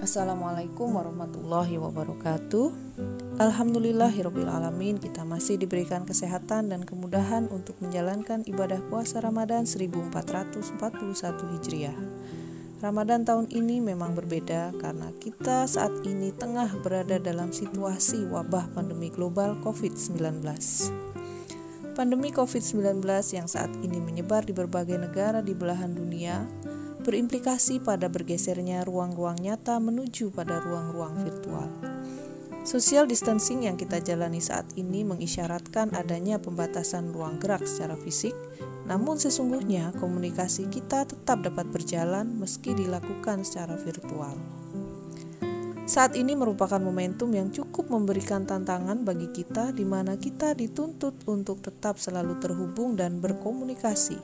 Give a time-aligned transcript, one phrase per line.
[0.00, 2.72] Assalamualaikum warahmatullahi wabarakatuh.
[3.36, 10.08] Alhamdulillahirrabbilalamin kita masih diberikan kesehatan dan kemudahan untuk menjalankan ibadah puasa Ramadan 1441
[11.52, 11.98] Hijriah.
[12.80, 19.12] Ramadan tahun ini memang berbeda karena kita saat ini tengah berada dalam situasi wabah pandemi
[19.12, 20.40] global COVID-19
[21.92, 23.04] Pandemi COVID-19
[23.36, 26.48] yang saat ini menyebar di berbagai negara di belahan dunia
[27.00, 31.68] berimplikasi pada bergesernya ruang-ruang nyata menuju pada ruang-ruang virtual.
[32.60, 38.36] Social distancing yang kita jalani saat ini mengisyaratkan adanya pembatasan ruang gerak secara fisik,
[38.84, 44.36] namun sesungguhnya komunikasi kita tetap dapat berjalan meski dilakukan secara virtual.
[45.88, 51.64] Saat ini merupakan momentum yang cukup memberikan tantangan bagi kita di mana kita dituntut untuk
[51.64, 54.20] tetap selalu terhubung dan berkomunikasi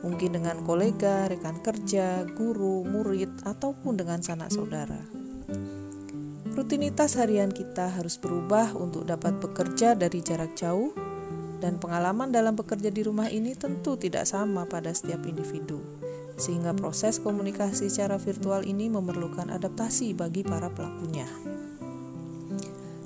[0.00, 5.00] mungkin dengan kolega, rekan kerja, guru, murid, ataupun dengan sanak saudara.
[6.50, 10.92] Rutinitas harian kita harus berubah untuk dapat bekerja dari jarak jauh,
[11.60, 15.84] dan pengalaman dalam bekerja di rumah ini tentu tidak sama pada setiap individu,
[16.40, 21.28] sehingga proses komunikasi secara virtual ini memerlukan adaptasi bagi para pelakunya.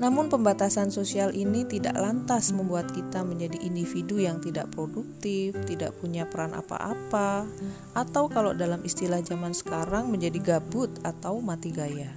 [0.00, 6.24] Namun pembatasan sosial ini tidak lantas membuat kita menjadi individu yang tidak produktif, tidak punya
[6.24, 7.44] peran apa-apa,
[7.92, 12.08] atau kalau dalam istilah zaman sekarang menjadi gabut atau mati gaya.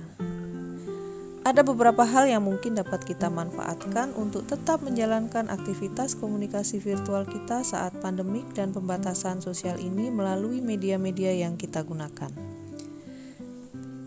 [1.43, 7.67] Ada beberapa hal yang mungkin dapat kita manfaatkan untuk tetap menjalankan aktivitas komunikasi virtual kita
[7.67, 12.31] saat pandemik dan pembatasan sosial ini melalui media-media yang kita gunakan.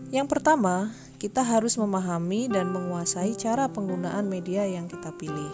[0.09, 5.49] Yang pertama, kita harus memahami dan menguasai cara penggunaan media yang kita pilih.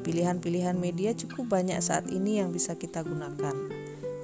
[0.00, 3.52] Pilihan-pilihan media cukup banyak saat ini yang bisa kita gunakan.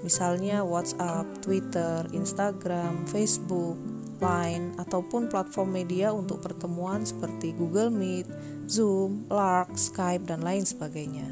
[0.00, 3.76] Misalnya WhatsApp, Twitter, Instagram, Facebook,
[4.22, 8.30] Line, ataupun platform media untuk pertemuan seperti Google Meet,
[8.70, 11.26] Zoom, Lark, Skype, dan lain sebagainya.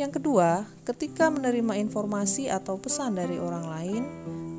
[0.00, 4.02] Yang kedua, ketika menerima informasi atau pesan dari orang lain,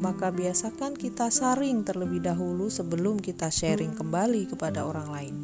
[0.02, 5.36] maka biasakan kita saring terlebih dahulu sebelum kita sharing kembali kepada orang lain.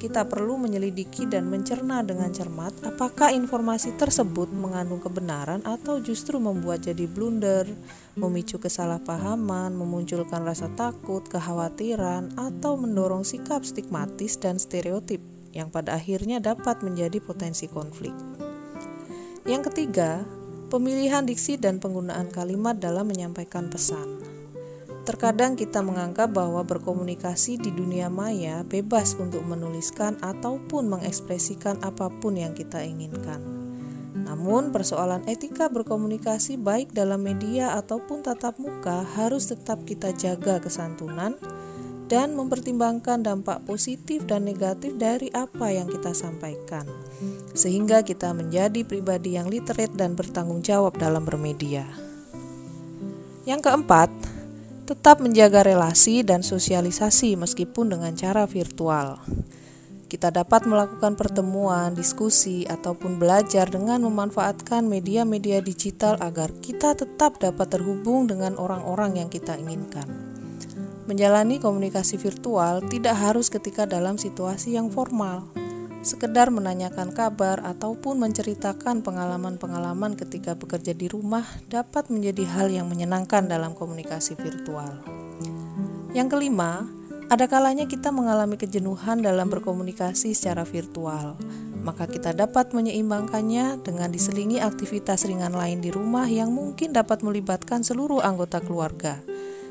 [0.00, 6.88] Kita perlu menyelidiki dan mencerna dengan cermat apakah informasi tersebut mengandung kebenaran atau justru membuat
[6.88, 7.68] jadi blunder,
[8.16, 15.20] memicu kesalahpahaman, memunculkan rasa takut, kekhawatiran, atau mendorong sikap stigmatis dan stereotip
[15.52, 18.16] yang pada akhirnya dapat menjadi potensi konflik.
[19.44, 20.24] Yang ketiga,
[20.70, 24.22] Pemilihan diksi dan penggunaan kalimat dalam menyampaikan pesan.
[25.02, 32.38] Terkadang kita menganggap bahwa berkomunikasi di dunia maya bebas untuk menuliskan ataupun mengekspresikan apa pun
[32.38, 33.42] yang kita inginkan.
[34.14, 41.34] Namun, persoalan etika berkomunikasi baik dalam media ataupun tatap muka harus tetap kita jaga kesantunan
[42.10, 46.82] dan mempertimbangkan dampak positif dan negatif dari apa yang kita sampaikan,
[47.54, 51.86] sehingga kita menjadi pribadi yang literate dan bertanggung jawab dalam bermedia.
[53.46, 54.10] Yang keempat,
[54.90, 59.22] tetap menjaga relasi dan sosialisasi meskipun dengan cara virtual.
[60.10, 67.70] Kita dapat melakukan pertemuan, diskusi, ataupun belajar dengan memanfaatkan media-media digital agar kita tetap dapat
[67.70, 70.10] terhubung dengan orang-orang yang kita inginkan.
[71.10, 75.42] Menjalani komunikasi virtual tidak harus ketika dalam situasi yang formal.
[76.06, 83.50] Sekedar menanyakan kabar ataupun menceritakan pengalaman-pengalaman ketika bekerja di rumah dapat menjadi hal yang menyenangkan
[83.50, 85.02] dalam komunikasi virtual.
[86.14, 86.86] Yang kelima,
[87.26, 91.34] ada kalanya kita mengalami kejenuhan dalam berkomunikasi secara virtual,
[91.82, 97.82] maka kita dapat menyeimbangkannya dengan diselingi aktivitas ringan lain di rumah yang mungkin dapat melibatkan
[97.82, 99.18] seluruh anggota keluarga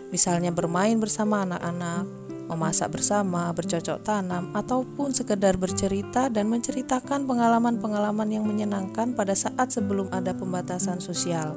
[0.10, 2.06] misalnya bermain bersama anak-anak,
[2.50, 10.10] memasak bersama, bercocok tanam, ataupun sekedar bercerita dan menceritakan pengalaman-pengalaman yang menyenangkan pada saat sebelum
[10.10, 11.54] ada pembatasan sosial.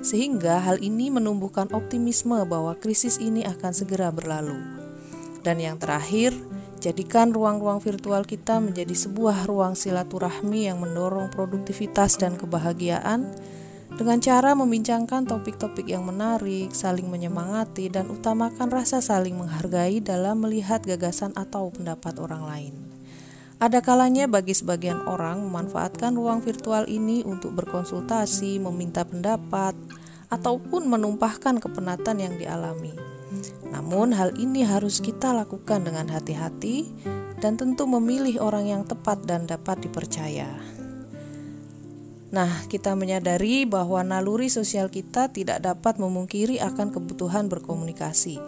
[0.00, 4.56] Sehingga hal ini menumbuhkan optimisme bahwa krisis ini akan segera berlalu.
[5.44, 6.32] Dan yang terakhir,
[6.82, 13.30] jadikan ruang-ruang virtual kita menjadi sebuah ruang silaturahmi yang mendorong produktivitas dan kebahagiaan
[13.96, 20.80] dengan cara membincangkan topik-topik yang menarik, saling menyemangati, dan utamakan rasa saling menghargai dalam melihat
[20.80, 22.74] gagasan atau pendapat orang lain.
[23.62, 29.78] Ada kalanya bagi sebagian orang memanfaatkan ruang virtual ini untuk berkonsultasi, meminta pendapat,
[30.34, 32.90] ataupun menumpahkan kepenatan yang dialami.
[33.70, 36.90] Namun, hal ini harus kita lakukan dengan hati-hati
[37.38, 40.48] dan tentu memilih orang yang tepat dan dapat dipercaya.
[42.32, 48.40] Nah, kita menyadari bahwa naluri sosial kita tidak dapat memungkiri akan kebutuhan berkomunikasi,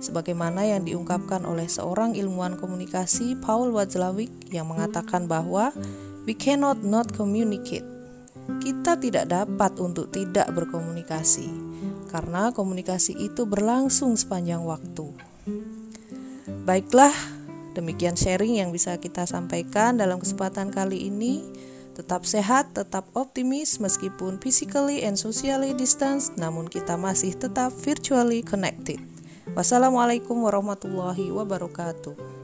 [0.00, 5.76] sebagaimana yang diungkapkan oleh seorang ilmuwan komunikasi Paul Watzlawick yang mengatakan bahwa
[6.24, 7.84] we cannot not communicate.
[8.64, 11.52] Kita tidak dapat untuk tidak berkomunikasi
[12.08, 15.12] karena komunikasi itu berlangsung sepanjang waktu.
[16.64, 17.12] Baiklah,
[17.76, 21.44] demikian sharing yang bisa kita sampaikan dalam kesempatan kali ini.
[21.96, 29.00] Tetap sehat, tetap optimis meskipun physically and socially distance, namun kita masih tetap virtually connected.
[29.56, 32.35] Wassalamualaikum warahmatullahi wabarakatuh.